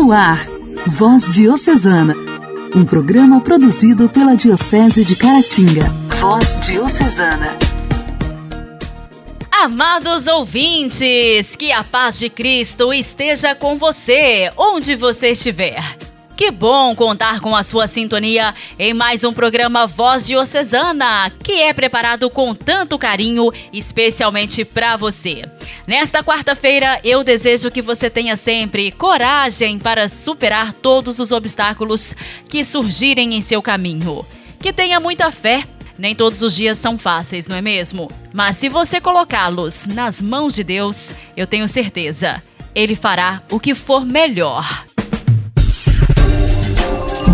No 0.00 0.12
ar, 0.12 0.46
Voz 0.86 1.34
Diocesana, 1.34 2.14
um 2.72 2.84
programa 2.84 3.40
produzido 3.40 4.08
pela 4.08 4.36
Diocese 4.36 5.04
de 5.04 5.16
Caratinga. 5.16 5.90
Voz 6.20 6.56
Diocesana. 6.60 7.58
Amados 9.50 10.28
ouvintes, 10.28 11.56
que 11.56 11.72
a 11.72 11.82
paz 11.82 12.16
de 12.16 12.30
Cristo 12.30 12.92
esteja 12.92 13.56
com 13.56 13.76
você, 13.76 14.52
onde 14.56 14.94
você 14.94 15.30
estiver. 15.30 15.82
Que 16.38 16.52
bom 16.52 16.94
contar 16.94 17.40
com 17.40 17.56
a 17.56 17.64
sua 17.64 17.88
sintonia 17.88 18.54
em 18.78 18.94
mais 18.94 19.24
um 19.24 19.32
programa 19.32 19.88
Voz 19.88 20.24
Diocesana, 20.24 21.32
que 21.42 21.60
é 21.60 21.72
preparado 21.72 22.30
com 22.30 22.54
tanto 22.54 22.96
carinho, 22.96 23.50
especialmente 23.72 24.64
para 24.64 24.96
você. 24.96 25.42
Nesta 25.84 26.22
quarta-feira, 26.22 27.00
eu 27.02 27.24
desejo 27.24 27.72
que 27.72 27.82
você 27.82 28.08
tenha 28.08 28.36
sempre 28.36 28.92
coragem 28.92 29.80
para 29.80 30.08
superar 30.08 30.72
todos 30.72 31.18
os 31.18 31.32
obstáculos 31.32 32.14
que 32.48 32.62
surgirem 32.62 33.34
em 33.34 33.40
seu 33.40 33.60
caminho. 33.60 34.24
Que 34.60 34.72
tenha 34.72 35.00
muita 35.00 35.32
fé 35.32 35.66
nem 35.98 36.14
todos 36.14 36.40
os 36.42 36.54
dias 36.54 36.78
são 36.78 36.96
fáceis, 36.96 37.48
não 37.48 37.56
é 37.56 37.60
mesmo? 37.60 38.08
Mas 38.32 38.54
se 38.58 38.68
você 38.68 39.00
colocá-los 39.00 39.88
nas 39.88 40.22
mãos 40.22 40.54
de 40.54 40.62
Deus, 40.62 41.12
eu 41.36 41.48
tenho 41.48 41.66
certeza, 41.66 42.40
Ele 42.76 42.94
fará 42.94 43.42
o 43.50 43.58
que 43.58 43.74
for 43.74 44.06
melhor. 44.06 44.86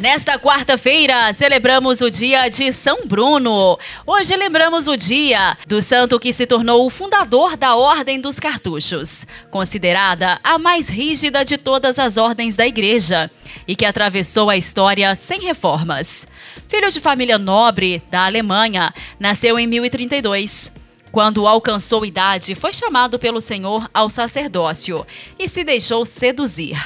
Nesta 0.00 0.38
quarta-feira, 0.38 1.30
celebramos 1.34 2.00
o 2.00 2.10
dia 2.10 2.48
de 2.48 2.72
São 2.72 3.06
Bruno. 3.06 3.78
Hoje 4.06 4.34
lembramos 4.34 4.88
o 4.88 4.96
dia 4.96 5.54
do 5.66 5.82
santo 5.82 6.18
que 6.18 6.32
se 6.32 6.46
tornou 6.46 6.86
o 6.86 6.90
fundador 6.90 7.54
da 7.54 7.76
Ordem 7.76 8.18
dos 8.18 8.40
Cartuchos, 8.40 9.26
considerada 9.50 10.40
a 10.42 10.58
mais 10.58 10.88
rígida 10.88 11.44
de 11.44 11.58
todas 11.58 11.98
as 11.98 12.16
ordens 12.16 12.56
da 12.56 12.66
Igreja 12.66 13.30
e 13.68 13.76
que 13.76 13.84
atravessou 13.84 14.48
a 14.48 14.56
história 14.56 15.14
sem 15.14 15.38
reformas. 15.42 16.26
Filho 16.66 16.90
de 16.90 16.98
família 16.98 17.36
nobre 17.36 18.00
da 18.10 18.24
Alemanha, 18.24 18.94
nasceu 19.18 19.58
em 19.58 19.66
1032. 19.66 20.72
Quando 21.12 21.46
alcançou 21.46 22.06
idade, 22.06 22.54
foi 22.54 22.72
chamado 22.72 23.18
pelo 23.18 23.40
Senhor 23.40 23.86
ao 23.92 24.08
sacerdócio 24.08 25.06
e 25.38 25.46
se 25.46 25.62
deixou 25.62 26.06
seduzir. 26.06 26.78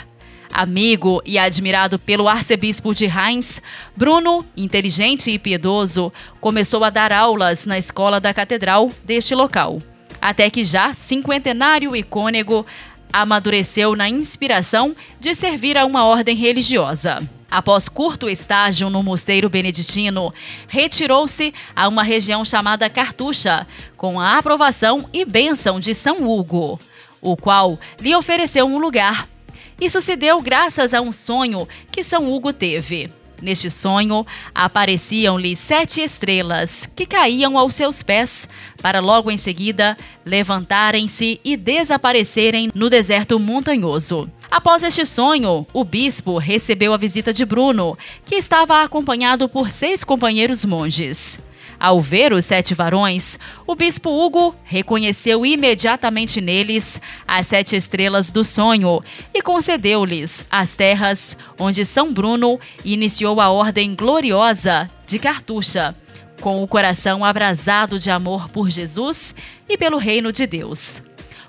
Amigo 0.55 1.21
e 1.27 1.37
admirado 1.37 1.99
pelo 1.99 2.29
arcebispo 2.29 2.95
de 2.95 3.07
Reims, 3.07 3.61
Bruno, 3.97 4.47
inteligente 4.57 5.33
e 5.33 5.37
piedoso, 5.37 6.13
começou 6.41 6.85
a 6.85 6.91
dar 6.91 7.13
aulas 7.13 7.67
na 7.67 7.77
escola 7.77 8.21
da 8.21 8.33
catedral 8.33 8.89
deste 9.05 9.35
local. 9.35 9.83
Até 10.21 10.49
que 10.49 10.65
já 10.65 10.95
cinquentenário 10.95 11.97
e 11.97 12.05
cônego, 12.05 12.65
amadureceu 13.13 13.97
na 13.97 14.09
inspiração 14.09 14.95
de 15.19 15.35
servir 15.35 15.77
a 15.77 15.85
uma 15.85 16.05
ordem 16.05 16.37
religiosa. 16.37 17.21
Após 17.51 17.89
curto 17.89 18.29
estágio 18.29 18.89
no 18.89 19.03
mosteiro 19.03 19.51
beneditino, 19.51 20.33
retirou-se 20.69 21.53
a 21.75 21.89
uma 21.89 22.05
região 22.05 22.45
chamada 22.45 22.89
Cartucha, 22.89 23.67
com 23.97 24.21
a 24.21 24.39
aprovação 24.39 25.09
e 25.13 25.25
bênção 25.25 25.81
de 25.81 25.95
São 25.95 26.29
Hugo, 26.29 26.81
o 27.21 27.37
qual 27.37 27.77
lhe 28.01 28.15
ofereceu 28.15 28.67
um 28.67 28.79
lugar 28.79 29.34
isso 29.81 30.01
se 30.01 30.17
deu 30.17 30.41
graças 30.41 30.95
a 30.95 31.01
um 31.01 31.13
sonho 31.13 31.69
que 31.91 32.03
São 32.03 32.33
Hugo 32.33 32.53
teve. 32.53 33.11
Neste 33.43 33.69
sonho, 33.69 34.25
apareciam-lhe 34.55 35.55
sete 35.55 36.01
estrelas 36.01 36.89
que 36.95 37.05
caíam 37.05 37.59
aos 37.59 37.75
seus 37.75 38.03
pés, 38.03 38.49
para 38.81 39.01
logo 39.01 39.31
em 39.31 39.37
seguida 39.37 39.97
levantarem-se 40.25 41.41
e 41.45 41.57
desaparecerem 41.57 42.71
no 42.75 42.89
deserto 42.89 43.39
montanhoso. 43.39 44.31
Após 44.51 44.83
este 44.83 45.05
sonho, 45.05 45.67
o 45.73 45.85
bispo 45.85 46.39
recebeu 46.39 46.95
a 46.95 46.97
visita 46.97 47.33
de 47.33 47.45
Bruno, 47.45 47.99
que 48.25 48.37
estava 48.37 48.83
acompanhado 48.83 49.49
por 49.49 49.71
seis 49.71 50.05
companheiros 50.05 50.65
monges. 50.65 51.39
Ao 51.85 52.01
ver 52.01 52.33
os 52.33 52.47
sete 52.47 52.73
varões, 52.73 53.39
o 53.67 53.75
bispo 53.75 54.09
Hugo 54.09 54.57
reconheceu 54.65 55.45
imediatamente 55.45 56.41
neles 56.41 56.99
as 57.29 57.49
sete 57.49 57.77
estrelas 57.77 58.31
do 58.31 58.43
sonho 58.43 59.03
e 59.35 59.43
concedeu-lhes 59.43 60.47
as 60.51 60.77
terras 60.77 61.37
onde 61.61 61.85
São 61.85 62.11
Bruno 62.11 62.59
iniciou 62.87 63.39
a 63.39 63.51
ordem 63.51 63.95
gloriosa 63.95 64.89
de 65.07 65.19
Cartucha, 65.19 65.95
com 66.41 66.63
o 66.63 66.67
coração 66.67 67.23
abrasado 67.23 67.99
de 67.99 68.11
amor 68.11 68.49
por 68.49 68.71
Jesus 68.71 69.35
e 69.69 69.77
pelo 69.77 69.99
reino 69.99 70.33
de 70.33 70.47
Deus. 70.47 71.03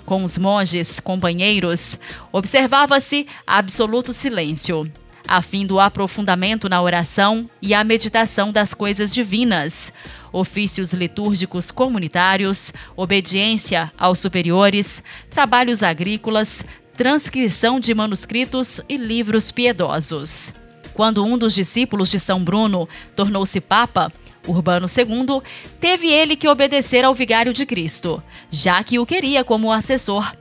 Com 0.05 0.21
os 0.21 0.37
monges 0.37 0.99
companheiros, 0.99 1.97
observava-se 2.33 3.25
absoluto 3.47 4.11
silêncio 4.11 4.91
a 5.27 5.41
fim 5.41 5.65
do 5.65 5.79
aprofundamento 5.79 6.69
na 6.69 6.81
oração 6.81 7.49
e 7.61 7.73
a 7.73 7.83
meditação 7.83 8.51
das 8.51 8.73
coisas 8.73 9.13
divinas, 9.13 9.91
ofícios 10.31 10.93
litúrgicos 10.93 11.71
comunitários, 11.71 12.71
obediência 12.95 13.91
aos 13.97 14.19
superiores, 14.19 15.03
trabalhos 15.29 15.83
agrícolas, 15.83 16.65
transcrição 16.95 17.79
de 17.79 17.93
manuscritos 17.93 18.81
e 18.87 18.97
livros 18.97 19.51
piedosos. 19.51 20.53
Quando 20.93 21.25
um 21.25 21.37
dos 21.37 21.53
discípulos 21.53 22.09
de 22.09 22.19
São 22.19 22.43
Bruno 22.43 22.87
tornou-se 23.15 23.59
Papa, 23.59 24.11
Urbano 24.47 24.87
II, 24.87 25.41
teve 25.79 26.07
ele 26.07 26.35
que 26.35 26.47
obedecer 26.47 27.03
ao 27.03 27.13
vigário 27.13 27.51
de 27.51 27.65
Cristo, 27.65 28.23
já 28.51 28.83
que 28.83 28.99
o 28.99 29.05
queria 29.05 29.43
como 29.43 29.71
assessor 29.71 30.31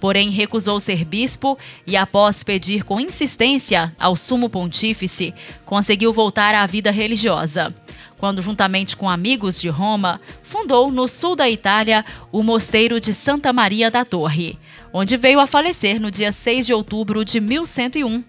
porém 0.00 0.30
recusou 0.30 0.80
ser 0.80 1.04
bispo 1.04 1.58
e, 1.86 1.96
após 1.96 2.42
pedir 2.42 2.82
com 2.82 2.98
insistência 2.98 3.92
ao 3.98 4.16
sumo 4.16 4.48
pontífice, 4.48 5.34
conseguiu 5.64 6.12
voltar 6.12 6.54
à 6.54 6.66
vida 6.66 6.90
religiosa. 6.90 7.74
Quando, 8.16 8.42
juntamente 8.42 8.96
com 8.96 9.08
amigos 9.08 9.60
de 9.60 9.68
Roma, 9.68 10.20
fundou 10.42 10.90
no 10.90 11.06
sul 11.08 11.36
da 11.36 11.48
Itália 11.48 12.04
o 12.32 12.42
mosteiro 12.42 13.00
de 13.00 13.14
Santa 13.14 13.52
Maria 13.52 13.90
da 13.90 14.04
Torre, 14.04 14.58
onde 14.92 15.16
veio 15.16 15.40
a 15.40 15.46
falecer 15.46 16.00
no 16.00 16.10
dia 16.10 16.32
6 16.32 16.66
de 16.66 16.74
outubro 16.74 17.24
de 17.24 17.40
1101. 17.40 18.24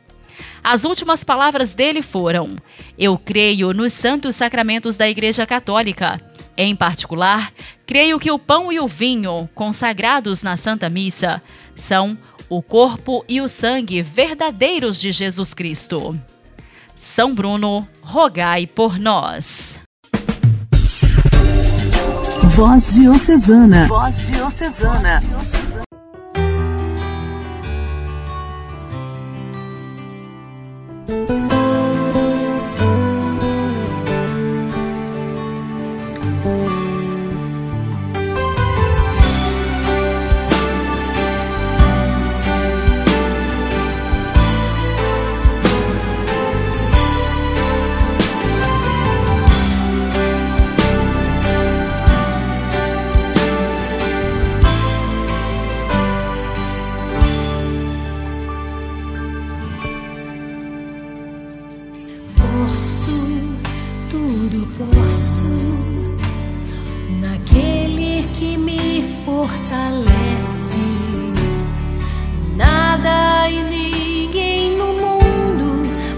As 0.64 0.86
últimas 0.86 1.24
palavras 1.24 1.74
dele 1.74 2.02
foram: 2.02 2.56
Eu 2.98 3.18
creio 3.18 3.74
nos 3.74 3.94
santos 3.94 4.36
sacramentos 4.36 4.96
da 4.96 5.10
Igreja 5.10 5.46
Católica. 5.46 6.22
Em 6.58 6.76
particular, 6.76 7.52
creio 7.86 8.20
que 8.20 8.32
o 8.32 8.40
pão 8.40 8.72
e 8.72 8.80
o 8.80 8.88
vinho, 8.88 9.50
consagrados 9.56 10.44
na 10.44 10.58
Santa 10.58 10.90
Missa, 10.90 11.42
são 11.76 12.18
o 12.50 12.62
corpo 12.62 13.24
e 13.28 13.40
o 13.40 13.48
sangue 13.48 14.02
verdadeiros 14.02 15.00
de 15.00 15.12
Jesus 15.12 15.54
Cristo. 15.54 16.20
São 16.96 17.34
Bruno, 17.34 17.88
rogai 18.02 18.68
por 18.68 19.00
nós. 19.00 19.80
Voz 22.44 22.96
Diocesana. 22.96 23.88
Voz 23.88 24.28
Diocesana. 24.28 25.22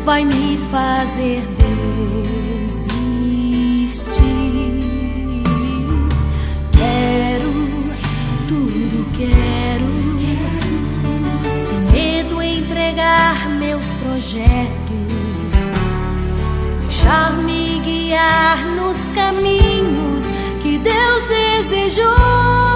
vai 0.04 0.26
me 0.26 0.58
fazer 0.70 1.44
desistir. 2.68 3.04
Quero 6.72 7.54
tudo, 8.50 9.08
quero, 9.18 9.88
sem 11.56 11.80
medo 11.92 12.42
entregar 12.42 13.50
meus 13.60 13.94
projetos, 13.94 15.68
deixar-me 16.82 17.80
guiar 17.80 18.58
nos 18.76 18.98
caminhos 19.16 20.26
que 20.62 20.78
Deus 20.80 21.26
desejou. 21.26 22.73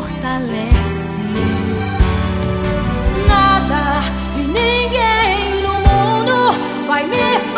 fortalece. 0.00 1.20
Nada 3.28 4.02
e 4.36 4.42
ninguém 4.46 5.62
no 5.62 5.74
mundo 5.74 6.56
vai 6.88 7.04
me 7.06 7.49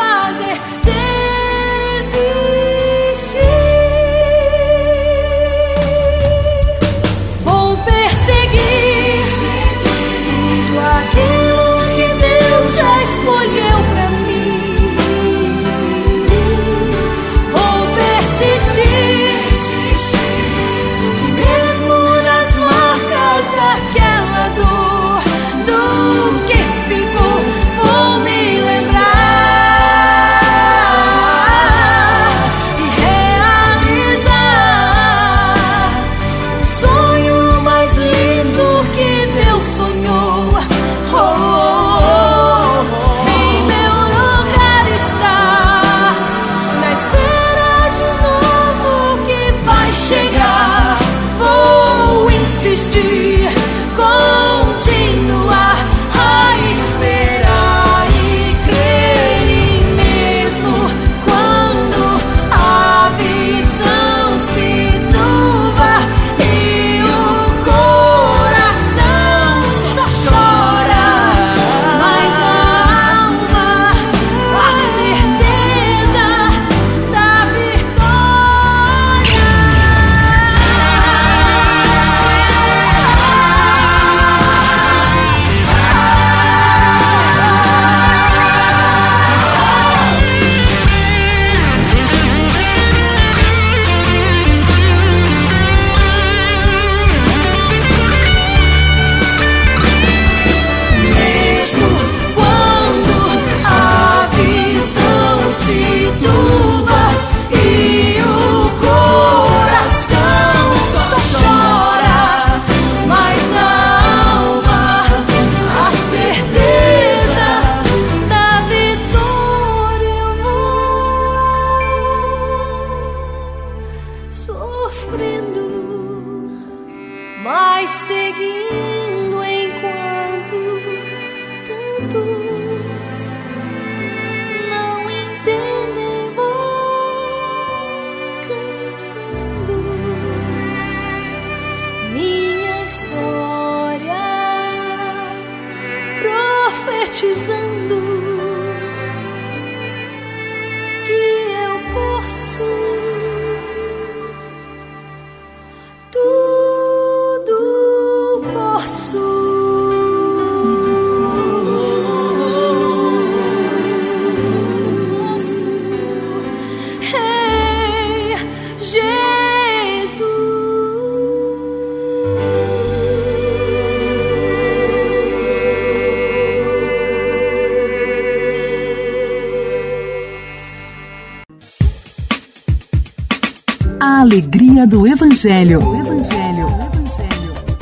alegria 184.32 184.86
do 184.86 185.06
Evangelho. 185.06 185.78
Evangelho. 185.94 186.66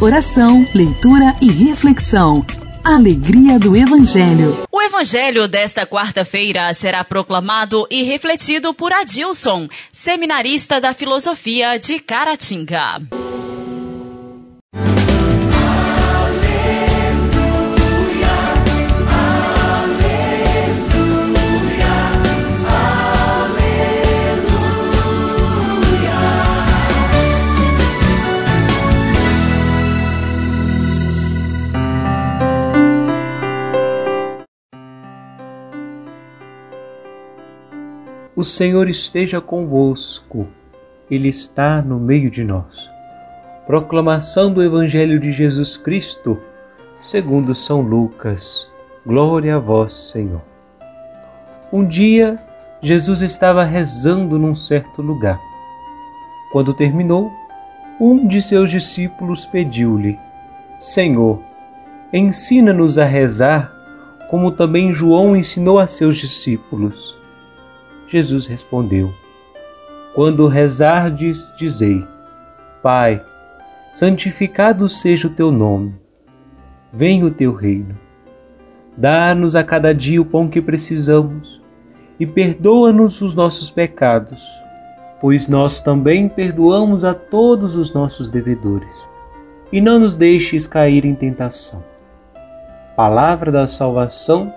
Oração, 0.00 0.66
leitura 0.74 1.36
e 1.40 1.48
reflexão. 1.48 2.44
Alegria 2.82 3.56
do 3.56 3.76
Evangelho. 3.76 4.58
O 4.68 4.82
Evangelho 4.82 5.46
desta 5.46 5.86
quarta-feira 5.86 6.74
será 6.74 7.04
proclamado 7.04 7.86
e 7.88 8.02
refletido 8.02 8.74
por 8.74 8.92
Adilson, 8.92 9.68
seminarista 9.92 10.80
da 10.80 10.92
filosofia 10.92 11.78
de 11.78 12.00
Caratinga. 12.00 13.00
O 38.40 38.42
Senhor 38.42 38.88
esteja 38.88 39.38
convosco, 39.38 40.48
Ele 41.10 41.28
está 41.28 41.82
no 41.82 42.00
meio 42.00 42.30
de 42.30 42.42
nós. 42.42 42.90
Proclamação 43.66 44.50
do 44.50 44.62
Evangelho 44.62 45.20
de 45.20 45.30
Jesus 45.30 45.76
Cristo, 45.76 46.38
segundo 47.02 47.54
São 47.54 47.82
Lucas. 47.82 48.66
Glória 49.06 49.56
a 49.56 49.58
vós, 49.58 49.92
Senhor. 49.92 50.40
Um 51.70 51.84
dia, 51.84 52.38
Jesus 52.80 53.20
estava 53.20 53.62
rezando 53.62 54.38
num 54.38 54.56
certo 54.56 55.02
lugar. 55.02 55.38
Quando 56.50 56.72
terminou, 56.72 57.30
um 58.00 58.26
de 58.26 58.40
seus 58.40 58.70
discípulos 58.70 59.44
pediu-lhe: 59.44 60.18
Senhor, 60.80 61.42
ensina-nos 62.10 62.96
a 62.96 63.04
rezar, 63.04 63.70
como 64.30 64.50
também 64.50 64.94
João 64.94 65.36
ensinou 65.36 65.78
a 65.78 65.86
seus 65.86 66.16
discípulos. 66.16 67.19
Jesus 68.10 68.48
respondeu: 68.48 69.14
Quando 70.14 70.48
rezardes, 70.48 71.50
dizei: 71.56 72.04
Pai, 72.82 73.24
santificado 73.94 74.88
seja 74.88 75.28
o 75.28 75.30
teu 75.30 75.52
nome. 75.52 75.94
Venha 76.92 77.24
o 77.24 77.30
teu 77.30 77.54
reino. 77.54 77.96
Dá-nos 78.96 79.54
a 79.54 79.62
cada 79.62 79.94
dia 79.94 80.20
o 80.20 80.24
pão 80.24 80.48
que 80.48 80.60
precisamos 80.60 81.62
e 82.18 82.26
perdoa-nos 82.26 83.22
os 83.22 83.36
nossos 83.36 83.70
pecados, 83.70 84.42
pois 85.20 85.46
nós 85.46 85.80
também 85.80 86.28
perdoamos 86.28 87.04
a 87.04 87.14
todos 87.14 87.76
os 87.76 87.94
nossos 87.94 88.28
devedores. 88.28 89.08
E 89.72 89.80
não 89.80 90.00
nos 90.00 90.16
deixes 90.16 90.66
cair 90.66 91.04
em 91.04 91.14
tentação. 91.14 91.84
Palavra 92.96 93.52
da 93.52 93.68
salvação, 93.68 94.52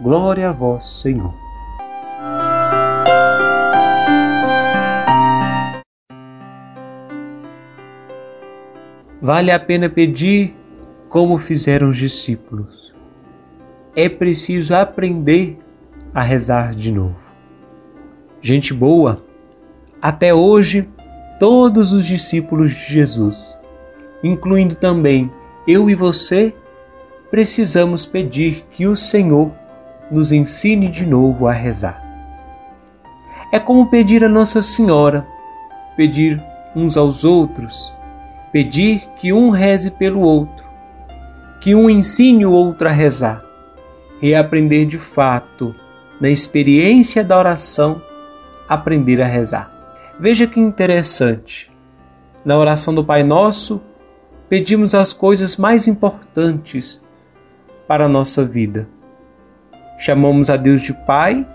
glória 0.00 0.48
a 0.48 0.52
vós, 0.52 0.86
Senhor. 1.00 1.49
Vale 9.22 9.52
a 9.52 9.60
pena 9.60 9.90
pedir 9.90 10.56
como 11.10 11.36
fizeram 11.36 11.90
os 11.90 11.98
discípulos. 11.98 12.94
É 13.94 14.08
preciso 14.08 14.74
aprender 14.74 15.58
a 16.14 16.22
rezar 16.22 16.74
de 16.74 16.90
novo. 16.90 17.20
Gente 18.40 18.72
boa, 18.72 19.22
até 20.00 20.32
hoje, 20.32 20.88
todos 21.38 21.92
os 21.92 22.06
discípulos 22.06 22.70
de 22.70 22.94
Jesus, 22.94 23.60
incluindo 24.24 24.74
também 24.74 25.30
eu 25.68 25.90
e 25.90 25.94
você, 25.94 26.54
precisamos 27.30 28.06
pedir 28.06 28.64
que 28.70 28.86
o 28.86 28.96
Senhor 28.96 29.52
nos 30.10 30.32
ensine 30.32 30.88
de 30.88 31.04
novo 31.04 31.46
a 31.46 31.52
rezar. 31.52 32.02
É 33.52 33.60
como 33.60 33.90
pedir 33.90 34.24
a 34.24 34.28
Nossa 34.30 34.62
Senhora, 34.62 35.26
pedir 35.94 36.42
uns 36.74 36.96
aos 36.96 37.22
outros 37.22 37.99
pedir 38.52 39.00
que 39.18 39.32
um 39.32 39.50
reze 39.50 39.92
pelo 39.92 40.20
outro, 40.20 40.64
que 41.60 41.74
um 41.74 41.88
ensine 41.88 42.44
o 42.44 42.52
outro 42.52 42.88
a 42.88 42.92
rezar, 42.92 43.44
reaprender 44.20 44.86
de 44.86 44.98
fato, 44.98 45.74
na 46.20 46.28
experiência 46.28 47.24
da 47.24 47.38
oração, 47.38 48.02
aprender 48.68 49.20
a 49.22 49.26
rezar. 49.26 49.70
Veja 50.18 50.46
que 50.46 50.60
interessante. 50.60 51.70
Na 52.44 52.58
oração 52.58 52.94
do 52.94 53.04
Pai 53.04 53.22
Nosso, 53.22 53.80
pedimos 54.48 54.94
as 54.94 55.12
coisas 55.12 55.56
mais 55.56 55.86
importantes 55.88 57.02
para 57.86 58.04
a 58.04 58.08
nossa 58.08 58.44
vida. 58.44 58.88
Chamamos 59.98 60.50
a 60.50 60.56
Deus 60.56 60.82
de 60.82 60.92
Pai 60.92 61.46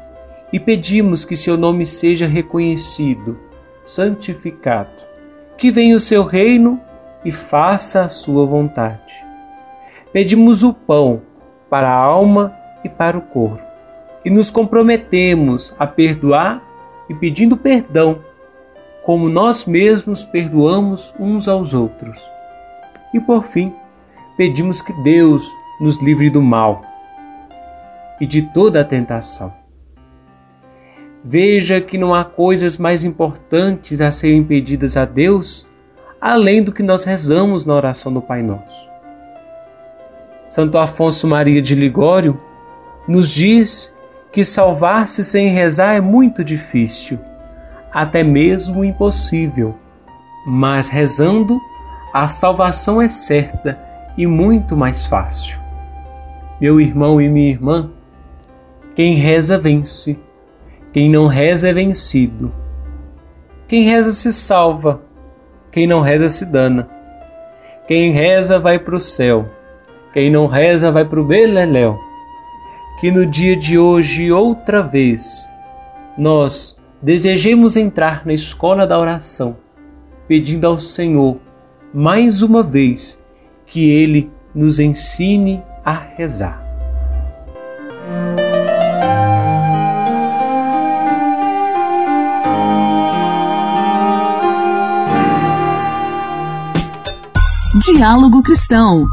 e 0.52 0.60
pedimos 0.60 1.26
que 1.26 1.36
seu 1.36 1.58
nome 1.58 1.86
seja 1.86 2.28
reconhecido, 2.28 3.40
santificado, 3.84 5.04
que 5.58 5.72
venha 5.72 5.98
o 5.98 6.00
seu 6.00 6.24
reino 6.24 6.80
e 7.26 7.32
faça 7.32 8.06
a 8.06 8.10
sua 8.10 8.46
vontade. 8.46 9.26
Pedimos 10.14 10.64
o 10.64 10.72
pão 10.72 11.24
para 11.70 11.90
a 11.90 11.98
alma 11.98 12.56
e 12.84 12.88
para 12.88 13.18
o 13.18 13.22
corpo, 13.22 13.66
e 14.24 14.30
nos 14.30 14.52
comprometemos 14.52 15.76
a 15.78 15.88
perdoar 15.88 16.64
e 17.10 17.16
pedindo 17.16 17.58
perdão, 17.58 18.24
como 19.04 19.28
nós 19.28 19.66
mesmos 19.66 20.24
perdoamos 20.24 21.14
uns 21.20 21.48
aos 21.48 21.74
outros. 21.74 22.22
E 23.14 23.20
por 23.20 23.44
fim, 23.44 23.74
pedimos 24.38 24.82
que 24.82 24.94
Deus 25.04 25.52
nos 25.80 26.02
livre 26.02 26.30
do 26.30 26.42
mal 26.42 26.82
e 28.22 28.26
de 28.26 28.42
toda 28.42 28.82
a 28.82 28.84
tentação. 28.84 29.54
Veja 31.24 31.82
que 31.82 31.98
não 31.98 32.14
há 32.14 32.24
coisas 32.24 32.78
mais 32.78 33.04
importantes 33.04 34.00
a 34.00 34.12
serem 34.12 34.44
pedidas 34.44 34.96
a 34.96 35.06
Deus 35.06 35.68
além 36.20 36.64
do 36.64 36.72
que 36.72 36.84
nós 36.84 37.04
rezamos 37.04 37.66
na 37.66 37.74
oração 37.74 38.14
do 38.14 38.22
Pai 38.22 38.42
Nosso. 38.42 38.90
Santo 40.48 40.78
Afonso 40.78 41.28
Maria 41.28 41.62
de 41.62 41.76
Ligório 41.76 42.40
nos 43.08 43.30
diz 43.30 43.96
que 44.32 44.44
salvar-se 44.44 45.24
sem 45.24 45.50
rezar 45.50 45.96
é 45.96 46.02
muito 46.02 46.44
difícil, 46.44 47.20
até 47.92 48.24
mesmo 48.24 48.84
impossível, 48.84 49.76
mas 50.46 50.90
rezando, 50.90 51.60
a 52.14 52.28
salvação 52.28 53.02
é 53.02 53.08
certa 53.08 53.80
e 54.18 54.28
muito 54.28 54.76
mais 54.76 55.06
fácil. 55.06 55.60
Meu 56.60 56.80
irmão 56.80 57.22
e 57.22 57.28
minha 57.28 57.50
irmã, 57.50 57.92
quem 58.96 59.16
reza 59.16 59.58
vence, 59.58 60.20
quem 60.94 61.10
não 61.10 61.28
reza 61.28 61.70
é 61.70 61.74
vencido. 61.74 62.54
Quem 63.68 63.84
reza 63.84 64.14
se 64.14 64.32
salva, 64.32 65.02
quem 65.76 65.86
não 65.86 66.00
reza 66.00 66.30
se 66.30 66.46
dana. 66.46 66.88
Quem 67.86 68.12
reza 68.12 68.58
vai 68.58 68.80
para 68.80 68.96
o 68.96 69.00
céu. 69.00 69.50
Quem 70.14 70.32
não 70.32 70.48
reza 70.48 70.90
vai 70.90 71.04
para 71.04 71.20
o 71.20 71.26
beleléu. 71.26 72.00
Que 73.02 73.12
no 73.12 73.26
dia 73.26 73.58
de 73.58 73.78
hoje, 73.78 74.32
outra 74.32 74.82
vez, 74.82 75.50
nós 76.18 76.80
desejemos 77.02 77.76
entrar 77.76 78.26
na 78.26 78.34
escola 78.34 78.88
da 78.88 78.98
oração, 78.98 79.58
pedindo 80.30 80.66
ao 80.66 80.80
Senhor, 80.80 81.40
mais 81.94 82.42
uma 82.42 82.64
vez, 82.64 83.22
que 83.66 83.92
Ele 83.92 84.32
nos 84.56 84.80
ensine 84.80 85.62
a 85.84 85.92
rezar. 85.92 86.64
Diálogo 97.84 98.42
Cristão. 98.42 99.06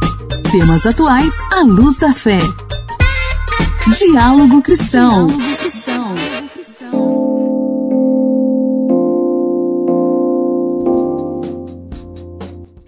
Temas 0.52 0.87
atuais 0.87 1.37
à 1.50 1.62
luz 1.62 1.99
da 1.99 2.12
fé. 2.12 2.38
Diálogo 3.99 4.62
Cristão. 4.62 5.26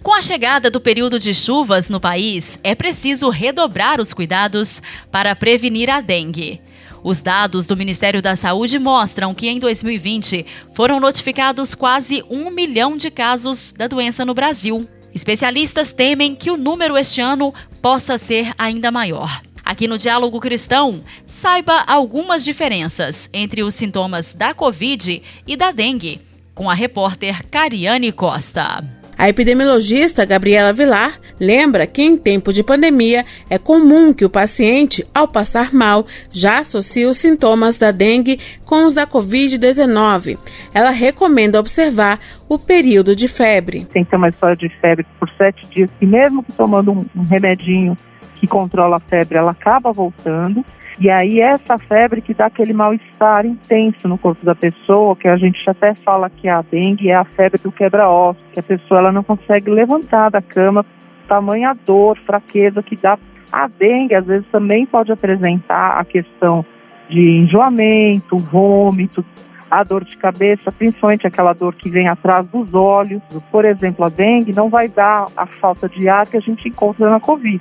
Com 0.01 0.15
a 0.15 0.23
chegada 0.23 0.71
do 0.71 0.81
período 0.81 1.19
de 1.19 1.35
chuvas 1.35 1.91
no 1.91 1.99
país, 1.99 2.57
é 2.63 2.77
preciso 2.77 3.29
redobrar 3.29 4.01
os 4.01 4.13
cuidados 4.13 4.81
para 5.11 5.35
prevenir 5.35 5.91
a 5.91 6.01
dengue. 6.01 6.61
Os 7.03 7.21
dados 7.21 7.67
do 7.67 7.77
Ministério 7.77 8.23
da 8.23 8.37
Saúde 8.37 8.79
mostram 8.79 9.35
que 9.35 9.49
em 9.49 9.59
2020 9.59 10.47
foram 10.73 11.01
notificados 11.01 11.75
quase 11.75 12.23
um 12.31 12.49
milhão 12.49 12.97
de 12.97 13.11
casos 13.11 13.73
da 13.73 13.89
doença 13.89 14.25
no 14.25 14.35
Brasil. 14.35 14.89
Especialistas 15.15 15.93
temem 15.93 16.35
que 16.35 16.51
o 16.51 16.57
número 16.57 16.97
este 16.97 17.21
ano 17.21 17.55
possa 17.81 18.19
ser 18.19 18.53
ainda 18.59 18.91
maior. 18.91 19.41
Aqui 19.65 19.87
no 19.87 19.97
Diálogo 19.97 20.41
Cristão, 20.41 21.05
saiba 21.25 21.85
algumas 21.87 22.45
diferenças 22.45 23.31
entre 23.33 23.63
os 23.63 23.75
sintomas 23.75 24.35
da 24.35 24.53
Covid 24.53 25.23
e 25.47 25.57
da 25.57 25.71
dengue, 25.71 26.21
com 26.53 26.69
a 26.69 26.75
repórter 26.75 27.47
Cariane 27.49 28.13
Costa. 28.13 29.04
A 29.17 29.29
epidemiologista 29.29 30.25
Gabriela 30.25 30.73
Vilar 30.73 31.19
lembra 31.39 31.87
que 31.87 32.03
em 32.03 32.17
tempo 32.17 32.53
de 32.53 32.63
pandemia 32.63 33.25
é 33.49 33.59
comum 33.59 34.13
que 34.13 34.25
o 34.25 34.31
paciente, 34.31 35.07
ao 35.15 35.29
passar 35.29 35.73
mal, 35.73 36.07
já 36.33 36.59
associe 36.59 37.07
os 37.07 37.19
sintomas 37.19 37.79
da 37.79 37.91
dengue 37.91 38.39
com 38.65 38.85
os 38.87 38.95
da 38.95 39.07
Covid-19. 39.07 40.39
Ela 40.73 40.91
recomenda 40.91 41.61
observar 41.61 42.19
o 42.49 42.59
período 42.59 43.15
de 43.15 43.29
febre. 43.29 43.87
Tem 43.93 44.05
que 44.05 44.11
ter 44.11 44.17
uma 44.17 44.29
história 44.29 44.57
de 44.57 44.69
febre 44.81 45.07
por 45.19 45.31
sete 45.31 45.67
dias, 45.67 45.91
e 46.01 46.07
mesmo 46.07 46.43
que 46.43 46.53
tomando 46.53 46.93
um 46.93 47.23
remedinho 47.23 47.97
que 48.41 48.47
controla 48.47 48.97
a 48.97 49.01
febre, 49.01 49.39
ela 49.39 49.53
acaba 49.53 49.93
voltando. 49.93 50.65
E 50.99 51.11
aí 51.11 51.41
essa 51.41 51.77
febre 51.79 52.21
que 52.21 52.33
dá 52.33 52.47
aquele 52.47 52.73
mal-estar 52.73 53.45
intenso 53.45 54.07
no 54.07 54.17
corpo 54.17 54.45
da 54.45 54.55
pessoa, 54.55 55.17
que 55.17 55.27
a 55.27 55.37
gente 55.37 55.69
até 55.69 55.95
fala 55.95 56.31
que 56.31 56.49
a 56.49 56.63
dengue 56.63 57.11
é 57.11 57.17
a 57.17 57.25
febre 57.25 57.61
do 57.61 57.73
quebra-osso, 57.73 58.41
que 58.53 58.61
a 58.61 58.63
pessoa 58.63 59.01
ela 59.01 59.13
não 59.13 59.25
consegue 59.25 59.71
levantar 59.71 60.31
da 60.31 60.41
cama, 60.41 60.87
tamanha 61.27 61.77
dor, 61.85 62.17
fraqueza 62.25 62.83
que 62.83 62.97
dá. 62.97 63.19
A 63.51 63.67
dengue 63.67 64.15
às 64.15 64.27
vezes 64.27 64.47
também 64.53 64.87
pode 64.87 65.11
apresentar 65.11 65.99
a 65.99 66.05
questão 66.05 66.65
de 67.09 67.39
enjoamento, 67.39 68.37
vômito, 68.37 69.25
a 69.71 69.83
dor 69.83 70.05
de 70.05 70.17
cabeça, 70.17 70.71
principalmente 70.71 71.27
aquela 71.27 71.53
dor 71.53 71.75
que 71.75 71.91
vem 71.91 72.07
atrás 72.07 72.47
dos 72.47 72.73
olhos. 72.73 73.21
Por 73.51 73.65
exemplo, 73.65 74.05
a 74.05 74.09
dengue 74.09 74.55
não 74.55 74.69
vai 74.69 74.89
dar 74.89 75.27
a 75.37 75.47
falta 75.47 75.89
de 75.89 76.09
ar 76.09 76.27
que 76.27 76.37
a 76.37 76.41
gente 76.41 76.69
encontra 76.69 77.11
na 77.11 77.19
Covid. 77.19 77.61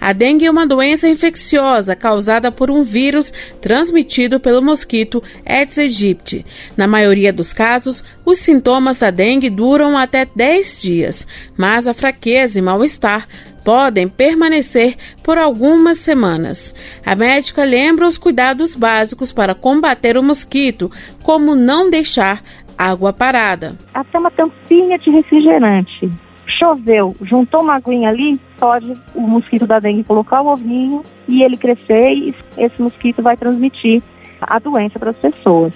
A 0.00 0.12
dengue 0.12 0.46
é 0.46 0.50
uma 0.50 0.66
doença 0.66 1.08
infecciosa 1.08 1.96
causada 1.96 2.52
por 2.52 2.70
um 2.70 2.82
vírus 2.82 3.32
transmitido 3.60 4.38
pelo 4.38 4.62
mosquito 4.62 5.22
Aedes 5.44 5.78
aegypti. 5.78 6.46
Na 6.76 6.86
maioria 6.86 7.32
dos 7.32 7.52
casos, 7.52 8.04
os 8.24 8.38
sintomas 8.38 9.00
da 9.00 9.10
dengue 9.10 9.50
duram 9.50 9.98
até 9.98 10.24
10 10.24 10.82
dias, 10.82 11.26
mas 11.56 11.86
a 11.86 11.94
fraqueza 11.94 12.58
e 12.58 12.62
mal-estar 12.62 13.26
podem 13.64 14.08
permanecer 14.08 14.96
por 15.22 15.36
algumas 15.36 15.98
semanas. 15.98 16.74
A 17.04 17.14
médica 17.14 17.64
lembra 17.64 18.06
os 18.06 18.16
cuidados 18.16 18.74
básicos 18.74 19.32
para 19.32 19.54
combater 19.54 20.16
o 20.16 20.22
mosquito, 20.22 20.90
como 21.22 21.54
não 21.54 21.90
deixar 21.90 22.42
água 22.78 23.12
parada. 23.12 23.76
Até 23.92 24.18
uma 24.18 24.30
tampinha 24.30 24.98
de 24.98 25.10
refrigerante 25.10 26.08
choveu, 26.58 27.14
juntou 27.22 27.62
uma 27.62 27.76
aguinha 27.76 28.08
ali, 28.08 28.40
pode 28.58 28.96
o 29.14 29.20
mosquito 29.20 29.66
da 29.66 29.78
dengue 29.78 30.04
colocar 30.04 30.40
o 30.42 30.48
ovinho 30.48 31.02
e 31.26 31.42
ele 31.42 31.56
crescer 31.56 32.12
e 32.12 32.34
esse 32.56 32.80
mosquito 32.80 33.22
vai 33.22 33.36
transmitir 33.36 34.02
a 34.40 34.58
doença 34.58 34.98
para 34.98 35.10
as 35.10 35.16
pessoas. 35.16 35.72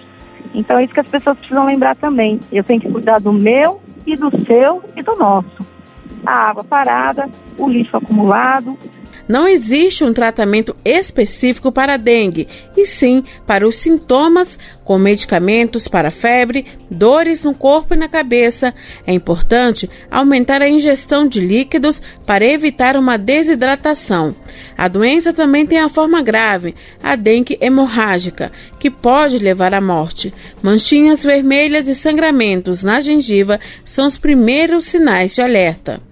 Então 0.55 0.79
é 0.79 0.85
isso 0.85 0.95
que 0.95 1.01
as 1.01 1.09
pessoas 1.09 1.39
precisam 1.39 1.65
lembrar 1.65 1.97
também. 1.97 2.41
Eu 2.51 2.65
tenho 2.65 2.81
que 2.81 2.91
cuidar 2.91 3.21
do 3.21 3.33
meu 3.33 3.81
e 4.07 4.17
do 4.17 4.31
seu 4.45 4.83
e 4.97 5.03
do 5.03 5.17
nosso. 5.17 5.67
A 6.25 6.51
água 6.51 6.65
parada, 6.65 7.29
o 7.59 7.69
lixo 7.69 7.97
acumulado, 7.97 8.77
não 9.33 9.49
existe 9.49 10.05
um 10.05 10.13
tratamento 10.13 10.77
específico 10.85 11.73
para 11.73 11.95
a 11.95 11.97
dengue, 11.97 12.47
e 12.77 12.85
sim 12.85 13.25
para 13.47 13.67
os 13.67 13.77
sintomas, 13.77 14.59
com 14.85 14.99
medicamentos 14.99 15.89
para 15.89 16.11
febre, 16.11 16.67
dores 16.91 17.43
no 17.43 17.55
corpo 17.55 17.95
e 17.95 17.97
na 17.97 18.09
cabeça. 18.09 18.75
É 19.07 19.13
importante 19.15 19.89
aumentar 20.11 20.61
a 20.61 20.69
ingestão 20.69 21.27
de 21.27 21.41
líquidos 21.41 22.03
para 22.27 22.45
evitar 22.45 22.95
uma 22.95 23.17
desidratação. 23.17 24.37
A 24.77 24.87
doença 24.87 25.33
também 25.33 25.67
tem 25.67 25.79
a 25.79 25.89
forma 25.89 26.21
grave, 26.21 26.75
a 27.03 27.17
dengue 27.17 27.57
hemorrágica, 27.59 28.53
que 28.79 28.91
pode 28.91 29.39
levar 29.39 29.73
à 29.73 29.81
morte. 29.81 30.31
Manchinhas 30.61 31.25
vermelhas 31.25 31.89
e 31.89 31.95
sangramentos 31.95 32.83
na 32.83 33.01
gengiva 33.01 33.59
são 33.83 34.07
os 34.07 34.19
primeiros 34.19 34.85
sinais 34.85 35.35
de 35.35 35.41
alerta. 35.41 36.12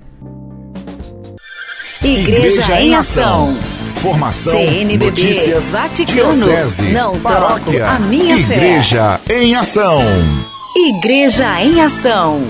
Igreja, 2.02 2.62
Igreja 2.62 2.80
em 2.80 2.94
Ação. 2.94 3.56
Formação, 3.96 4.52
CNBB, 4.54 5.04
notícias, 5.04 5.70
Vaticano, 5.70 6.32
diocese, 6.32 6.84
não 6.92 7.20
paróquia, 7.20 7.80
troco 7.80 7.94
a 7.94 7.98
minha 7.98 8.36
Igreja 8.36 9.20
fé. 9.22 9.42
em 9.42 9.54
Ação. 9.54 10.00
Igreja 10.74 11.62
em 11.62 11.78
Ação. 11.82 12.40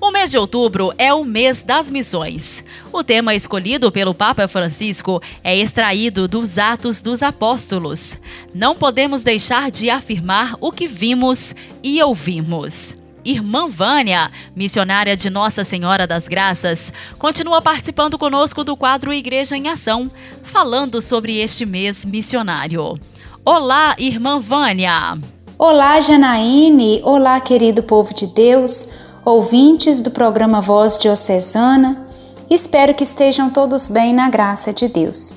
O 0.00 0.10
mês 0.10 0.32
de 0.32 0.36
outubro 0.38 0.92
é 0.98 1.14
o 1.14 1.22
mês 1.22 1.62
das 1.62 1.88
missões. 1.90 2.64
O 2.92 3.04
tema 3.04 3.36
escolhido 3.36 3.92
pelo 3.92 4.12
Papa 4.14 4.48
Francisco 4.48 5.22
é 5.44 5.56
extraído 5.56 6.26
dos 6.26 6.58
Atos 6.58 7.00
dos 7.00 7.22
Apóstolos. 7.22 8.18
Não 8.52 8.74
podemos 8.74 9.22
deixar 9.22 9.70
de 9.70 9.88
afirmar 9.88 10.56
o 10.60 10.72
que 10.72 10.88
vimos 10.88 11.54
e 11.84 12.02
ouvimos. 12.02 12.96
Irmã 13.24 13.68
Vânia, 13.70 14.30
missionária 14.54 15.16
de 15.16 15.30
Nossa 15.30 15.64
Senhora 15.64 16.06
das 16.06 16.28
Graças, 16.28 16.92
continua 17.18 17.62
participando 17.62 18.18
conosco 18.18 18.62
do 18.62 18.76
quadro 18.76 19.14
Igreja 19.14 19.56
em 19.56 19.66
Ação, 19.68 20.10
falando 20.42 21.00
sobre 21.00 21.38
este 21.38 21.64
mês 21.64 22.04
missionário. 22.04 22.98
Olá, 23.42 23.96
Irmã 23.98 24.38
Vânia! 24.38 25.18
Olá, 25.58 26.00
Janaíne! 26.02 27.00
Olá, 27.02 27.40
querido 27.40 27.82
povo 27.82 28.12
de 28.12 28.26
Deus, 28.26 28.90
ouvintes 29.24 30.02
do 30.02 30.10
programa 30.10 30.60
Voz 30.60 30.98
Diocesana. 30.98 32.06
Espero 32.50 32.92
que 32.92 33.04
estejam 33.04 33.48
todos 33.48 33.88
bem 33.88 34.12
na 34.12 34.28
graça 34.28 34.70
de 34.70 34.86
Deus. 34.86 35.32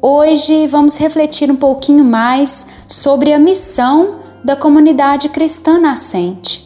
Hoje 0.00 0.68
vamos 0.68 0.96
refletir 0.96 1.50
um 1.50 1.56
pouquinho 1.56 2.04
mais 2.04 2.68
sobre 2.86 3.32
a 3.32 3.38
missão 3.38 4.20
da 4.44 4.54
comunidade 4.54 5.28
cristã 5.28 5.80
nascente 5.80 6.65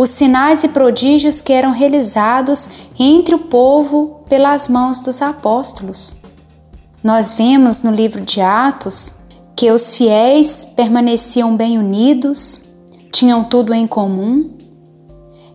os 0.00 0.08
sinais 0.08 0.64
e 0.64 0.68
prodígios 0.68 1.42
que 1.42 1.52
eram 1.52 1.72
realizados 1.72 2.70
entre 2.98 3.34
o 3.34 3.38
povo 3.38 4.22
pelas 4.30 4.66
mãos 4.66 4.98
dos 4.98 5.20
apóstolos. 5.20 6.16
Nós 7.04 7.34
vemos 7.34 7.82
no 7.82 7.90
livro 7.90 8.22
de 8.22 8.40
Atos 8.40 9.26
que 9.54 9.70
os 9.70 9.94
fiéis 9.94 10.64
permaneciam 10.64 11.54
bem 11.54 11.76
unidos, 11.76 12.64
tinham 13.12 13.44
tudo 13.44 13.74
em 13.74 13.86
comum. 13.86 14.56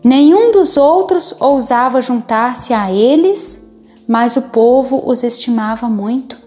Nenhum 0.04 0.52
dos 0.52 0.78
outros 0.78 1.36
ousava 1.40 2.00
juntar-se 2.00 2.72
a 2.72 2.92
eles, 2.92 3.68
mas 4.08 4.38
o 4.38 4.44
povo 4.44 5.02
os 5.08 5.24
estimava 5.24 5.90
muito. 5.90 6.38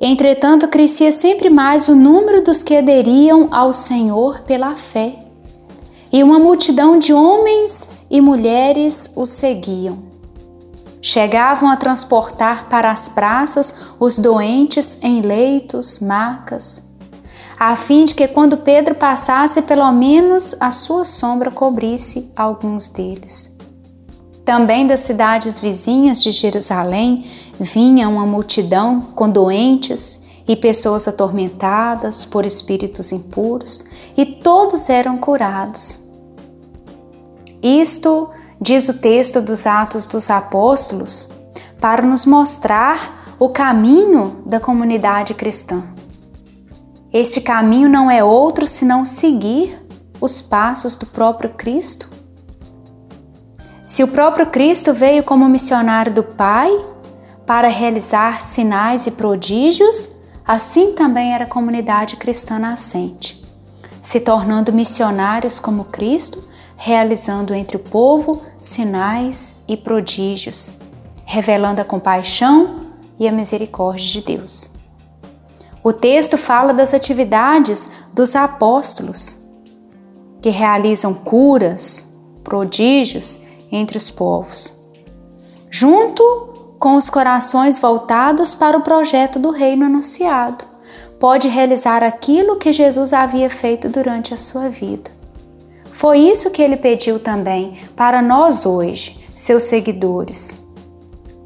Entretanto, 0.00 0.66
crescia 0.66 1.12
sempre 1.12 1.50
mais 1.50 1.88
o 1.88 1.94
número 1.94 2.42
dos 2.42 2.62
que 2.62 2.74
aderiam 2.74 3.48
ao 3.50 3.74
Senhor 3.74 4.40
pela 4.44 4.76
fé 4.76 5.22
e 6.12 6.22
uma 6.22 6.38
multidão 6.38 6.98
de 6.98 7.12
homens 7.12 7.88
e 8.10 8.20
mulheres 8.20 9.10
os 9.16 9.30
seguiam. 9.30 9.98
Chegavam 11.00 11.68
a 11.68 11.76
transportar 11.76 12.68
para 12.68 12.90
as 12.90 13.08
praças 13.08 13.74
os 13.98 14.18
doentes 14.18 14.98
em 15.02 15.20
leitos, 15.20 15.98
macas, 15.98 16.92
a 17.58 17.76
fim 17.76 18.04
de 18.04 18.14
que 18.14 18.28
quando 18.28 18.56
Pedro 18.58 18.94
passasse, 18.94 19.62
pelo 19.62 19.90
menos 19.92 20.54
a 20.60 20.70
sua 20.70 21.04
sombra 21.04 21.50
cobrisse 21.50 22.30
alguns 22.36 22.88
deles. 22.88 23.56
Também 24.44 24.86
das 24.86 25.00
cidades 25.00 25.60
vizinhas 25.60 26.22
de 26.22 26.32
Jerusalém 26.32 27.24
vinha 27.60 28.08
uma 28.08 28.26
multidão 28.26 29.00
com 29.14 29.30
doentes 29.30 30.22
e 30.46 30.56
pessoas 30.56 31.06
atormentadas 31.06 32.24
por 32.24 32.44
espíritos 32.44 33.12
impuros, 33.12 33.84
e 34.16 34.26
todos 34.26 34.88
eram 34.88 35.16
curados. 35.16 36.01
Isto 37.62 38.30
diz 38.60 38.88
o 38.88 38.98
texto 38.98 39.40
dos 39.40 39.66
Atos 39.68 40.04
dos 40.04 40.30
Apóstolos 40.30 41.28
para 41.80 42.02
nos 42.02 42.26
mostrar 42.26 43.36
o 43.38 43.48
caminho 43.48 44.42
da 44.44 44.58
comunidade 44.58 45.32
cristã. 45.32 45.84
Este 47.12 47.40
caminho 47.40 47.88
não 47.88 48.10
é 48.10 48.24
outro 48.24 48.66
senão 48.66 49.04
seguir 49.04 49.80
os 50.20 50.42
passos 50.42 50.96
do 50.96 51.06
próprio 51.06 51.50
Cristo. 51.50 52.08
Se 53.84 54.02
o 54.02 54.08
próprio 54.08 54.46
Cristo 54.46 54.92
veio 54.92 55.22
como 55.22 55.48
missionário 55.48 56.12
do 56.12 56.24
Pai 56.24 56.70
para 57.46 57.68
realizar 57.68 58.40
sinais 58.40 59.06
e 59.06 59.12
prodígios, 59.12 60.16
assim 60.44 60.94
também 60.94 61.32
era 61.32 61.44
a 61.44 61.48
comunidade 61.48 62.16
cristã 62.16 62.58
nascente, 62.58 63.44
se 64.00 64.18
tornando 64.18 64.72
missionários 64.72 65.60
como 65.60 65.84
Cristo 65.84 66.50
realizando 66.84 67.54
entre 67.54 67.76
o 67.76 67.80
povo 67.80 68.42
sinais 68.58 69.62
e 69.68 69.76
prodígios, 69.76 70.78
revelando 71.24 71.80
a 71.80 71.84
compaixão 71.84 72.88
e 73.20 73.28
a 73.28 73.30
misericórdia 73.30 74.04
de 74.04 74.20
Deus. 74.20 74.72
O 75.80 75.92
texto 75.92 76.36
fala 76.36 76.74
das 76.74 76.92
atividades 76.92 77.88
dos 78.12 78.34
apóstolos, 78.34 79.38
que 80.40 80.50
realizam 80.50 81.14
curas, 81.14 82.16
prodígios 82.42 83.38
entre 83.70 83.96
os 83.96 84.10
povos, 84.10 84.76
junto 85.70 86.74
com 86.80 86.96
os 86.96 87.08
corações 87.08 87.78
voltados 87.78 88.56
para 88.56 88.76
o 88.76 88.82
projeto 88.82 89.38
do 89.38 89.52
reino 89.52 89.86
anunciado. 89.86 90.64
Pode 91.20 91.46
realizar 91.46 92.02
aquilo 92.02 92.56
que 92.56 92.72
Jesus 92.72 93.12
havia 93.12 93.48
feito 93.48 93.88
durante 93.88 94.34
a 94.34 94.36
sua 94.36 94.68
vida 94.68 95.21
Foi 96.02 96.18
isso 96.18 96.50
que 96.50 96.60
ele 96.60 96.76
pediu 96.76 97.20
também 97.20 97.74
para 97.94 98.20
nós 98.20 98.66
hoje, 98.66 99.24
seus 99.36 99.62
seguidores, 99.62 100.60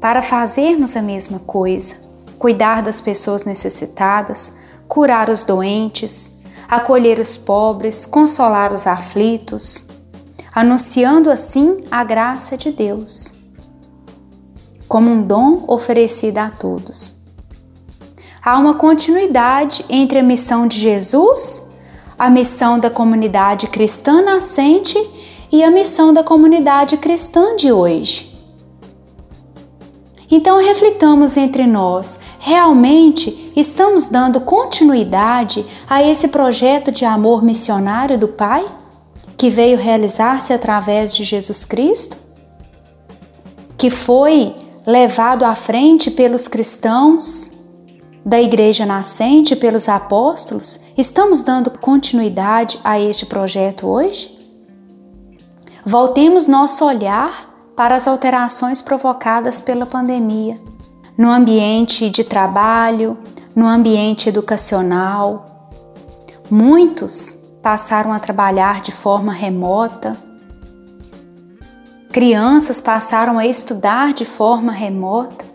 para 0.01 0.19
fazermos 0.19 0.95
a 0.97 1.01
mesma 1.03 1.37
coisa, 1.37 1.97
cuidar 2.39 2.81
das 2.81 2.99
pessoas 2.99 3.43
necessitadas, 3.43 4.57
curar 4.87 5.29
os 5.29 5.43
doentes, 5.43 6.39
acolher 6.67 7.19
os 7.19 7.37
pobres, 7.37 8.03
consolar 8.03 8.73
os 8.73 8.87
aflitos, 8.87 9.89
anunciando 10.51 11.29
assim 11.29 11.81
a 11.91 12.03
graça 12.03 12.57
de 12.57 12.71
Deus, 12.71 13.35
como 14.87 15.11
um 15.11 15.21
dom 15.21 15.65
oferecido 15.67 16.39
a 16.39 16.49
todos. 16.49 17.27
Há 18.43 18.57
uma 18.57 18.73
continuidade 18.73 19.85
entre 19.87 20.17
a 20.17 20.23
missão 20.23 20.65
de 20.65 20.79
Jesus, 20.79 21.66
a 22.17 22.29
missão 22.29 22.79
da 22.79 22.89
comunidade 22.89 23.67
cristã 23.67 24.21
nascente 24.21 24.97
e 25.51 25.63
a 25.63 25.69
missão 25.69 26.13
da 26.13 26.23
comunidade 26.23 26.97
cristã 26.97 27.55
de 27.55 27.71
hoje. 27.71 28.35
Então 30.29 30.57
reflitamos 30.57 31.37
entre 31.37 31.65
nós: 31.65 32.19
realmente 32.39 33.51
estamos 33.55 34.09
dando 34.09 34.41
continuidade 34.41 35.65
a 35.89 36.03
esse 36.03 36.27
projeto 36.27 36.91
de 36.91 37.05
amor 37.05 37.43
missionário 37.43 38.17
do 38.17 38.27
Pai, 38.27 38.65
que 39.37 39.49
veio 39.49 39.77
realizar-se 39.77 40.51
através 40.51 41.15
de 41.15 41.23
Jesus 41.23 41.63
Cristo? 41.63 42.17
Que 43.77 43.89
foi 43.89 44.55
levado 44.85 45.43
à 45.43 45.53
frente 45.53 46.09
pelos 46.09 46.47
cristãos 46.47 47.56
da 48.27 48.41
Igreja 48.41 48.85
Nascente, 48.85 49.55
pelos 49.55 49.87
apóstolos? 49.87 50.81
Estamos 50.97 51.43
dando 51.43 51.71
continuidade 51.71 52.77
a 52.83 52.99
este 52.99 53.25
projeto 53.25 53.87
hoje? 53.87 54.37
Voltemos 55.85 56.45
nosso 56.45 56.83
olhar 56.83 57.71
para 57.73 57.95
as 57.95 58.05
alterações 58.05 58.81
provocadas 58.81 59.61
pela 59.61 59.85
pandemia, 59.85 60.55
no 61.17 61.31
ambiente 61.31 62.09
de 62.09 62.25
trabalho, 62.25 63.17
no 63.55 63.65
ambiente 63.65 64.27
educacional. 64.27 65.71
Muitos 66.51 67.45
passaram 67.63 68.11
a 68.11 68.19
trabalhar 68.19 68.81
de 68.81 68.91
forma 68.91 69.31
remota. 69.31 70.17
Crianças 72.11 72.81
passaram 72.81 73.39
a 73.39 73.47
estudar 73.47 74.11
de 74.11 74.25
forma 74.25 74.73
remota. 74.73 75.45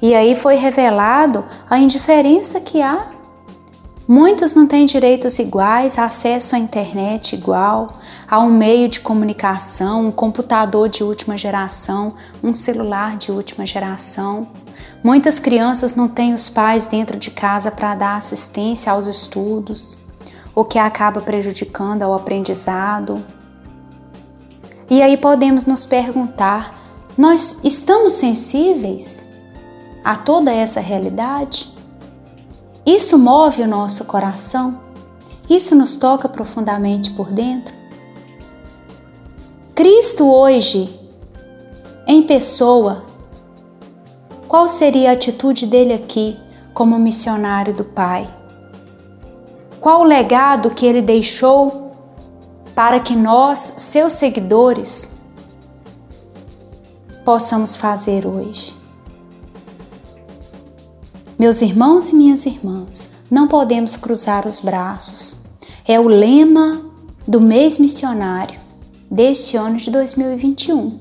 E 0.00 0.14
aí 0.14 0.36
foi 0.36 0.56
revelado 0.56 1.44
a 1.68 1.78
indiferença 1.78 2.60
que 2.60 2.80
há 2.80 3.18
Muitos 4.10 4.54
não 4.54 4.66
têm 4.66 4.86
direitos 4.86 5.38
iguais, 5.38 5.98
acesso 5.98 6.56
à 6.56 6.58
internet 6.58 7.34
igual, 7.34 7.86
a 8.26 8.38
um 8.38 8.48
meio 8.48 8.88
de 8.88 9.00
comunicação, 9.00 10.06
um 10.06 10.10
computador 10.10 10.88
de 10.88 11.04
última 11.04 11.36
geração, 11.36 12.14
um 12.42 12.54
celular 12.54 13.18
de 13.18 13.30
última 13.30 13.66
geração. 13.66 14.48
Muitas 15.04 15.38
crianças 15.38 15.94
não 15.94 16.08
têm 16.08 16.32
os 16.32 16.48
pais 16.48 16.86
dentro 16.86 17.18
de 17.18 17.30
casa 17.30 17.70
para 17.70 17.94
dar 17.94 18.16
assistência 18.16 18.90
aos 18.90 19.06
estudos, 19.06 20.06
o 20.54 20.64
que 20.64 20.78
acaba 20.78 21.20
prejudicando 21.20 22.02
ao 22.02 22.14
aprendizado. 22.14 23.22
E 24.88 25.02
aí 25.02 25.18
podemos 25.18 25.66
nos 25.66 25.84
perguntar: 25.84 26.80
nós 27.14 27.60
estamos 27.62 28.14
sensíveis 28.14 29.27
a 30.04 30.16
toda 30.16 30.52
essa 30.52 30.80
realidade? 30.80 31.72
Isso 32.84 33.18
move 33.18 33.62
o 33.62 33.68
nosso 33.68 34.04
coração? 34.04 34.80
Isso 35.48 35.74
nos 35.74 35.96
toca 35.96 36.28
profundamente 36.28 37.10
por 37.10 37.30
dentro? 37.30 37.74
Cristo 39.74 40.28
hoje, 40.30 40.98
em 42.06 42.22
pessoa, 42.22 43.04
qual 44.48 44.66
seria 44.66 45.10
a 45.10 45.12
atitude 45.12 45.66
dele 45.66 45.92
aqui 45.92 46.38
como 46.72 46.98
missionário 46.98 47.74
do 47.74 47.84
Pai? 47.84 48.28
Qual 49.80 50.00
o 50.00 50.04
legado 50.04 50.70
que 50.70 50.86
ele 50.86 51.02
deixou 51.02 51.92
para 52.74 53.00
que 53.00 53.14
nós, 53.14 53.74
seus 53.76 54.14
seguidores, 54.14 55.20
possamos 57.24 57.76
fazer 57.76 58.26
hoje? 58.26 58.77
Meus 61.38 61.62
irmãos 61.62 62.08
e 62.08 62.16
minhas 62.16 62.46
irmãs, 62.46 63.12
não 63.30 63.46
podemos 63.46 63.96
cruzar 63.96 64.44
os 64.44 64.58
braços. 64.58 65.44
É 65.86 66.00
o 66.00 66.08
lema 66.08 66.84
do 67.28 67.40
mês 67.40 67.78
missionário 67.78 68.58
deste 69.08 69.56
ano 69.56 69.76
de 69.76 69.88
2021. 69.88 70.98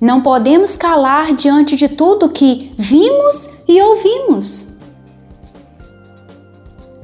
Não 0.00 0.20
podemos 0.20 0.74
calar 0.74 1.32
diante 1.32 1.76
de 1.76 1.88
tudo 1.88 2.28
que 2.28 2.74
vimos 2.76 3.50
e 3.68 3.80
ouvimos. 3.80 4.78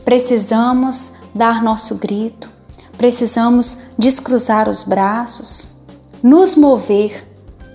Precisamos 0.04 1.12
dar 1.32 1.62
nosso 1.62 1.94
grito, 1.94 2.50
precisamos 2.98 3.82
descruzar 3.96 4.68
os 4.68 4.82
braços, 4.82 5.74
nos 6.20 6.56
mover 6.56 7.24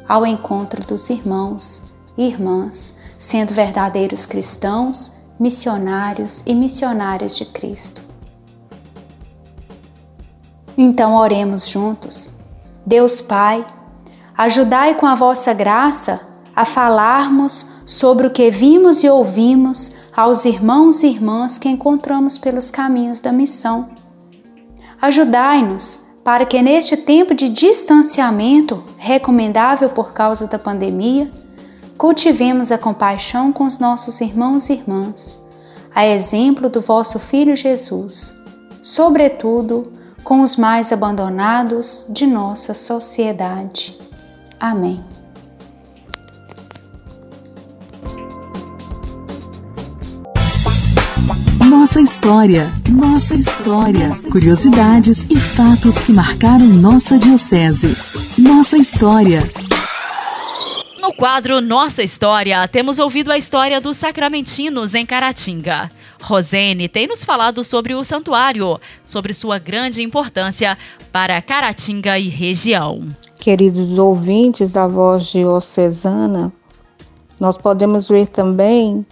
ao 0.06 0.26
encontro 0.26 0.86
dos 0.86 1.10
irmãos 1.10 1.84
e 2.18 2.28
irmãs 2.28 2.95
sendo 3.18 3.54
verdadeiros 3.54 4.26
cristãos, 4.26 5.22
missionários 5.40 6.44
e 6.46 6.54
missionárias 6.54 7.36
de 7.36 7.46
Cristo. 7.46 8.02
Então 10.78 11.16
oremos 11.16 11.68
juntos. 11.68 12.34
Deus 12.86 13.22
Pai, 13.22 13.66
ajudai 14.38 14.96
com 14.96 15.06
a 15.06 15.16
vossa 15.16 15.54
graça 15.54 16.22
a 16.56 16.66
falarmos 16.66 17.72
sobre 17.86 18.28
o 18.28 18.32
que 18.32 18.50
vimos 18.50 19.04
e 19.04 19.10
ouvimos 19.10 19.92
aos 20.16 20.46
irmãos 20.46 21.04
e 21.04 21.08
irmãs 21.08 21.58
que 21.58 21.70
encontramos 21.70 22.38
pelos 22.38 22.70
caminhos 22.70 23.20
da 23.20 23.32
missão. 23.32 23.90
Ajudai-nos 25.02 26.06
para 26.24 26.46
que 26.46 26.62
neste 26.62 26.98
tempo 26.98 27.36
de 27.36 27.50
distanciamento, 27.50 28.84
recomendável 28.98 29.90
por 29.90 30.14
causa 30.14 30.48
da 30.48 30.58
pandemia, 30.58 31.30
Cultivemos 31.98 32.74
a 32.74 32.78
compaixão 32.78 33.54
com 33.54 33.64
os 33.64 33.80
nossos 33.80 34.20
irmãos 34.20 34.70
e 34.70 34.74
irmãs, 34.74 35.42
a 35.94 36.06
exemplo 36.06 36.70
do 36.70 36.82
vosso 36.82 37.20
Filho 37.20 37.56
Jesus, 37.56 38.36
sobretudo 38.82 39.94
com 40.22 40.42
os 40.42 40.58
mais 40.58 40.92
abandonados 40.92 42.06
de 42.10 42.28
nossa 42.28 42.74
sociedade. 42.74 43.98
Amém. 44.60 45.02
Nossa 51.66 52.02
história, 52.02 52.74
nossa 52.90 53.36
história, 53.36 54.10
curiosidades 54.32 55.26
e 55.30 55.38
fatos 55.38 56.00
que 56.00 56.12
marcaram 56.12 56.66
nossa 56.66 57.18
diocese. 57.18 57.96
Nossa 58.38 58.76
história 58.76 59.42
quadro 61.16 61.62
Nossa 61.62 62.04
História, 62.04 62.68
temos 62.68 63.00
ouvido 63.00 63.32
a 63.32 63.38
história 63.38 63.80
dos 63.80 63.96
sacramentinos 63.98 64.94
em 64.94 65.06
Caratinga. 65.06 65.90
Rosene 66.22 66.90
tem 66.90 67.08
nos 67.08 67.24
falado 67.24 67.64
sobre 67.64 67.96
o 67.96 68.04
santuário, 68.04 68.80
sobre 69.04 69.34
sua 69.34 69.58
grande 69.58 70.04
importância 70.04 70.78
para 71.12 71.42
Caratinga 71.42 72.20
e 72.20 72.28
região. 72.28 73.08
Queridos 73.40 73.98
ouvintes 73.98 74.74
da 74.74 74.88
voz 74.88 75.28
diocesana, 75.28 76.52
nós 77.40 77.58
podemos 77.58 78.10
ver 78.10 78.28
também 78.28 79.06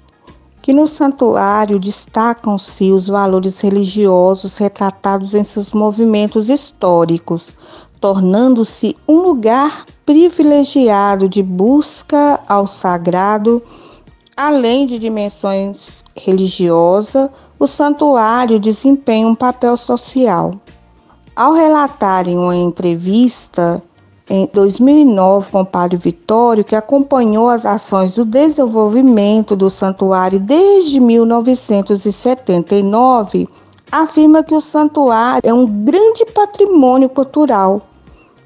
que 0.62 0.74
no 0.74 0.88
santuário 0.88 1.80
destacam-se 1.80 2.92
os 2.92 3.08
valores 3.08 3.60
religiosos 3.62 4.58
retratados 4.58 5.34
em 5.34 5.44
seus 5.44 5.72
movimentos 5.74 6.50
históricos, 6.50 7.56
tornando-se 8.04 8.96
um 9.08 9.22
lugar 9.22 9.86
privilegiado 10.06 11.30
de 11.30 11.42
busca 11.42 12.38
ao 12.50 12.68
sagrado, 12.68 13.64
além 14.36 14.86
de 14.86 15.00
dimensões 15.00 16.04
religiosas, 16.14 17.30
o 17.58 17.66
santuário 17.66 18.60
desempenha 18.60 19.26
um 19.26 19.34
papel 19.34 19.78
social. 19.78 20.54
Ao 21.34 21.54
relatar 21.54 22.28
em 22.28 22.38
uma 22.38 22.58
entrevista 22.58 23.82
em 24.30 24.50
2009 24.52 25.50
com 25.50 25.62
o 25.62 25.66
Padre 25.66 25.96
Vitório, 25.96 26.66
que 26.66 26.76
acompanhou 26.76 27.48
as 27.48 27.66
ações 27.66 28.16
do 28.16 28.26
desenvolvimento 28.26 29.56
do 29.56 29.70
santuário 29.70 30.42
desde 30.42 31.00
1979, 31.00 33.48
afirma 33.90 34.44
que 34.44 34.54
o 34.54 34.60
santuário 34.60 35.50
é 35.50 35.54
um 35.54 35.66
grande 35.66 36.26
patrimônio 36.34 37.08
cultural 37.08 37.82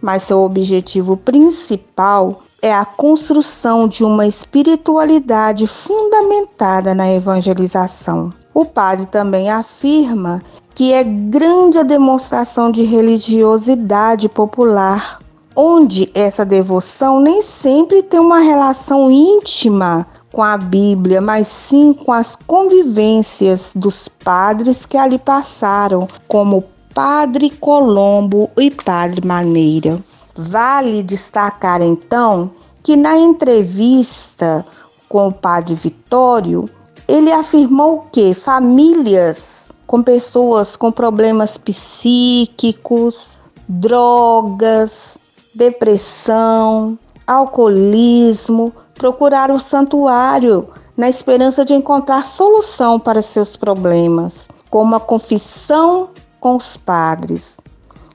mas 0.01 0.23
seu 0.23 0.39
objetivo 0.39 1.17
principal 1.17 2.41
é 2.61 2.73
a 2.73 2.85
construção 2.85 3.87
de 3.87 4.03
uma 4.03 4.25
espiritualidade 4.25 5.67
fundamentada 5.67 6.95
na 6.95 7.11
evangelização. 7.11 8.33
O 8.53 8.65
padre 8.65 9.05
também 9.05 9.49
afirma 9.49 10.41
que 10.73 10.93
é 10.93 11.03
grande 11.03 11.79
a 11.79 11.83
demonstração 11.83 12.71
de 12.71 12.83
religiosidade 12.83 14.29
popular, 14.29 15.19
onde 15.55 16.11
essa 16.13 16.45
devoção 16.45 17.19
nem 17.19 17.41
sempre 17.41 18.03
tem 18.03 18.19
uma 18.19 18.39
relação 18.39 19.09
íntima 19.09 20.05
com 20.31 20.43
a 20.43 20.55
Bíblia, 20.55 21.19
mas 21.19 21.47
sim 21.47 21.93
com 21.93 22.11
as 22.11 22.35
convivências 22.35 23.71
dos 23.75 24.07
padres 24.07 24.85
que 24.85 24.97
ali 24.97 25.17
passaram, 25.17 26.07
como 26.27 26.63
Padre 26.97 27.51
Colombo 27.51 28.49
e 28.57 28.71
Padre 28.71 29.23
Maneira. 29.23 30.03
Vale 30.35 31.03
destacar 31.03 31.79
então 31.79 32.49
que 32.81 32.95
na 32.95 33.15
entrevista 33.15 34.65
com 35.07 35.27
o 35.27 35.31
Padre 35.31 35.75
Vitório, 35.75 36.67
ele 37.07 37.31
afirmou 37.31 38.07
que 38.11 38.33
famílias 38.33 39.71
com 39.85 40.01
pessoas 40.01 40.75
com 40.75 40.91
problemas 40.91 41.55
psíquicos, 41.55 43.37
drogas, 43.69 45.19
depressão, 45.53 46.97
alcoolismo, 47.27 48.73
procuraram 48.95 49.57
o 49.57 49.61
santuário 49.61 50.67
na 50.97 51.07
esperança 51.07 51.63
de 51.63 51.75
encontrar 51.75 52.23
solução 52.23 52.99
para 52.99 53.21
seus 53.21 53.55
problemas, 53.55 54.49
como 54.71 54.95
a 54.95 54.99
confissão 54.99 56.09
com 56.39 56.55
os 56.55 56.77
padres. 56.77 57.59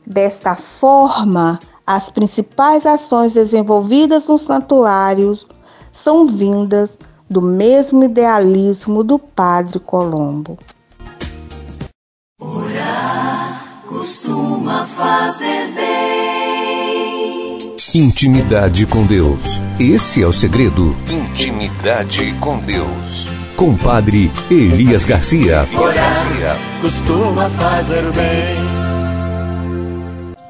Desta 0.06 0.56
forma, 0.56 1.60
as 1.86 2.10
principais 2.10 2.86
ações 2.86 3.34
desenvolvidas 3.34 4.28
no 4.28 4.38
santuário 4.38 5.34
são 5.90 6.26
vindas 6.26 6.98
do 7.28 7.42
mesmo 7.42 8.04
idealismo 8.04 9.02
do 9.02 9.18
Padre 9.18 9.78
Colombo. 9.78 10.56
Orar 12.40 13.82
costuma 13.86 14.86
fazer 14.86 15.72
bem. 15.74 17.76
Intimidade 17.94 18.86
com 18.86 19.06
Deus. 19.06 19.60
Esse 19.78 20.22
é 20.22 20.26
o 20.26 20.32
segredo. 20.32 20.96
Intimidade 21.10 22.32
com 22.40 22.58
Deus. 22.58 23.41
Com 23.62 23.76
Padre 23.76 24.28
Elias 24.50 25.04
Garcia. 25.04 25.68
Costuma 26.80 27.48
fazer 27.50 28.02
bem. 28.10 28.56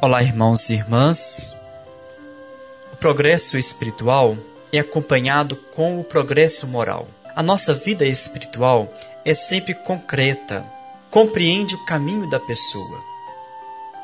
Olá, 0.00 0.22
irmãos 0.22 0.70
e 0.70 0.76
irmãs. 0.76 1.60
O 2.90 2.96
progresso 2.96 3.58
espiritual 3.58 4.34
é 4.72 4.78
acompanhado 4.78 5.56
com 5.74 6.00
o 6.00 6.04
progresso 6.04 6.66
moral. 6.68 7.06
A 7.36 7.42
nossa 7.42 7.74
vida 7.74 8.06
espiritual 8.06 8.90
é 9.26 9.34
sempre 9.34 9.74
concreta, 9.74 10.64
compreende 11.10 11.74
o 11.74 11.84
caminho 11.84 12.30
da 12.30 12.40
pessoa. 12.40 12.98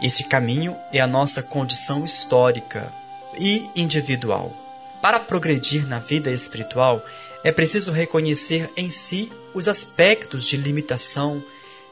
Este 0.03 0.25
caminho 0.25 0.77
é 0.93 1.01
a 1.01 1.07
nossa 1.07 1.43
condição 1.43 2.05
histórica 2.05 2.93
e 3.39 3.71
individual. 3.75 4.53
Para 5.01 5.19
progredir 5.19 5.87
na 5.87 5.99
vida 5.99 6.31
espiritual, 6.31 7.01
é 7.45 7.53
preciso 7.53 7.93
reconhecer 7.93 8.71
em 8.77 8.91
si 8.91 9.33
os 9.55 9.69
aspectos 9.69 10.45
de 10.45 10.57
limitação 10.57 11.43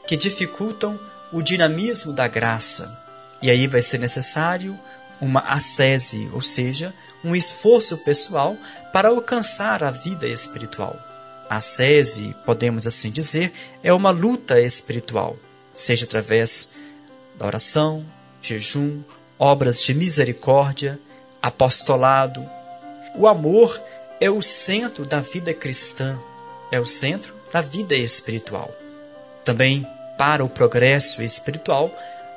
que 0.07 0.17
dificultam 0.17 0.99
o 1.31 1.41
dinamismo 1.41 2.13
da 2.13 2.27
graça. 2.27 3.05
E 3.41 3.49
aí 3.49 3.67
vai 3.67 3.81
ser 3.81 3.99
necessário 3.99 4.77
uma 5.19 5.41
ascese, 5.41 6.29
ou 6.33 6.41
seja, 6.41 6.93
um 7.23 7.35
esforço 7.35 7.97
pessoal 8.03 8.57
para 8.93 9.09
alcançar 9.09 9.83
a 9.83 9.91
vida 9.91 10.27
espiritual. 10.27 10.97
A 11.49 11.61
sese, 11.61 12.35
podemos 12.45 12.85
assim 12.85 13.09
dizer, 13.09 13.53
é 13.81 13.93
uma 13.93 14.11
luta 14.11 14.59
espiritual, 14.59 15.37
seja 15.73 16.05
através 16.05 16.75
da 17.37 17.45
oração, 17.45 18.05
jejum, 18.41 19.01
obras 19.39 19.81
de 19.81 19.93
misericórdia, 19.93 20.99
apostolado. 21.41 22.47
O 23.15 23.27
amor 23.27 23.81
é 24.19 24.29
o 24.29 24.41
centro 24.41 25.05
da 25.05 25.21
vida 25.21 25.53
cristã, 25.53 26.17
é 26.71 26.79
o 26.79 26.85
centro 26.85 27.33
da 27.51 27.61
vida 27.61 27.95
espiritual. 27.95 28.71
Também 29.43 29.87
para 30.17 30.43
o 30.43 30.49
progresso 30.49 31.21
espiritual 31.21 31.91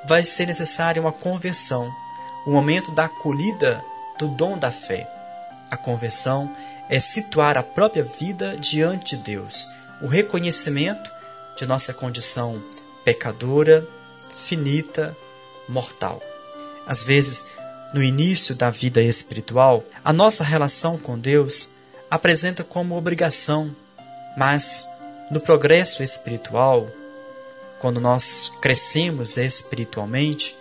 vai 0.07 0.25
ser 0.25 0.47
necessária 0.47 1.01
uma 1.01 1.13
conversão, 1.13 1.91
o 2.47 2.51
momento 2.51 2.91
da 2.93 3.07
acolhida 3.07 3.83
do 4.19 4.29
dom 4.29 4.59
da 4.59 4.71
fé. 4.71 5.09
A 5.71 5.77
conversão 5.77 6.55
é 6.89 6.99
situar 6.99 7.57
a 7.57 7.63
própria 7.63 8.03
vida 8.03 8.57
diante 8.57 9.17
de 9.17 9.23
Deus, 9.23 9.67
o 10.03 10.07
reconhecimento 10.07 11.11
de 11.57 11.65
nossa 11.67 11.95
condição 11.95 12.63
pecadora, 13.05 13.87
finita, 14.35 15.17
mortal. 15.69 16.21
Às 16.87 17.05
vezes, 17.05 17.57
no 17.93 18.03
início 18.03 18.55
da 18.55 18.71
vida 18.71 19.03
espiritual, 19.03 19.85
a 20.05 20.13
nossa 20.13 20.45
relação 20.45 20.99
com 20.99 21.19
Deus 21.19 21.79
apresenta 22.11 22.63
como 22.63 22.97
obrigação, 22.97 23.75
mas 24.37 24.87
no 25.31 25.41
progresso 25.41 26.03
espiritual, 26.03 26.89
quando 27.81 28.01
nós 28.01 28.53
crescemos 28.61 29.37
espiritualmente, 29.37 30.57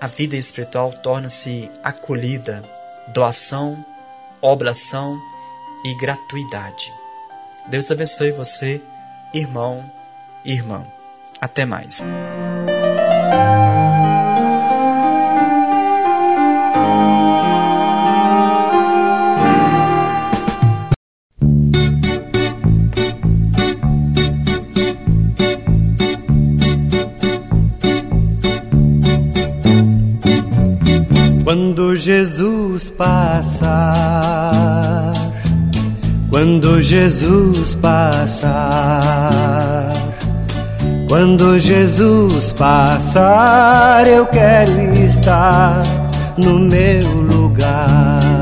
a 0.00 0.06
vida 0.06 0.36
espiritual 0.36 0.92
torna-se 0.92 1.70
acolhida, 1.82 2.64
doação, 3.12 3.84
oblação 4.40 5.20
e 5.84 5.94
gratuidade. 5.98 6.92
Deus 7.68 7.90
abençoe 7.90 8.32
você, 8.32 8.80
irmão 9.34 9.84
e 10.44 10.52
irmã. 10.52 10.86
Até 11.40 11.64
mais. 11.64 12.02
Jesus 32.12 32.90
passar, 32.90 33.70
quando 36.28 36.82
Jesus 36.82 37.76
passar, 37.76 38.50
quando 41.08 41.56
Jesus 41.60 42.52
passar, 42.52 44.08
eu 44.08 44.26
quero 44.26 44.92
estar 45.04 45.84
no 46.36 46.58
meu 46.58 47.06
lugar. 47.32 48.39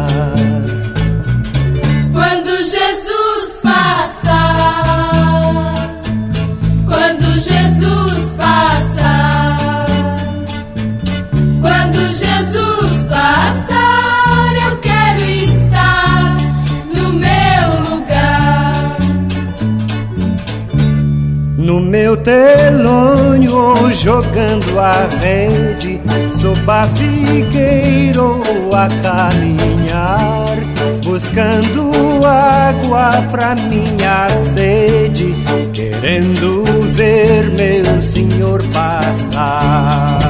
Meu 22.09 22.16
telônio 22.16 23.92
jogando 23.92 24.81
a 24.81 24.92
rede, 25.21 26.01
sob 26.40 26.59
a 26.66 26.88
figueira 26.97 28.23
a 28.75 28.88
caminhar, 29.03 30.57
buscando 31.05 31.90
água 32.27 33.11
pra 33.31 33.55
minha 33.57 34.27
sede, 34.55 35.35
querendo 35.75 36.64
ver 36.94 37.51
meu 37.51 38.01
Senhor 38.01 38.62
passar. 38.73 40.28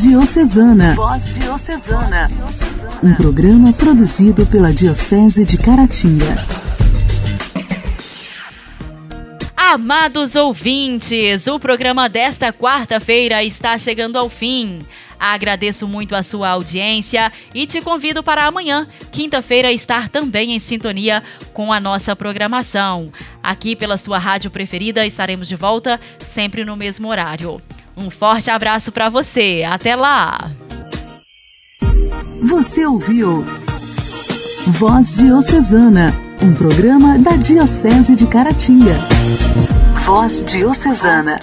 Diocesana. 0.00 0.94
Voz 0.96 1.34
Diocesana. 1.34 2.28
Um 3.02 3.14
programa 3.14 3.72
produzido 3.72 4.44
pela 4.44 4.72
Diocese 4.72 5.44
de 5.44 5.56
Caratinga. 5.56 6.36
Amados 9.56 10.34
ouvintes, 10.36 11.46
o 11.46 11.58
programa 11.58 12.08
desta 12.08 12.52
quarta-feira 12.52 13.42
está 13.44 13.78
chegando 13.78 14.18
ao 14.18 14.28
fim. 14.28 14.80
Agradeço 15.18 15.86
muito 15.86 16.14
a 16.14 16.22
sua 16.22 16.50
audiência 16.50 17.32
e 17.54 17.66
te 17.66 17.80
convido 17.80 18.22
para 18.22 18.44
amanhã, 18.46 18.86
quinta-feira, 19.10 19.72
estar 19.72 20.08
também 20.08 20.52
em 20.52 20.58
sintonia 20.58 21.22
com 21.52 21.72
a 21.72 21.78
nossa 21.78 22.16
programação. 22.16 23.08
Aqui 23.42 23.74
pela 23.76 23.96
sua 23.96 24.18
rádio 24.18 24.50
preferida 24.50 25.06
estaremos 25.06 25.48
de 25.48 25.56
volta 25.56 26.00
sempre 26.18 26.64
no 26.64 26.76
mesmo 26.76 27.08
horário. 27.08 27.60
Um 27.96 28.10
forte 28.10 28.50
abraço 28.50 28.90
para 28.90 29.08
você. 29.08 29.62
Até 29.66 29.94
lá. 29.94 30.50
Você 32.48 32.84
ouviu 32.84 33.44
Voz 34.66 35.16
Diocesana, 35.18 36.14
um 36.42 36.54
programa 36.54 37.18
da 37.18 37.36
Diocese 37.36 38.16
de 38.16 38.26
Caratinga. 38.26 38.94
Voz 40.04 40.42
Diocesana. 40.42 41.38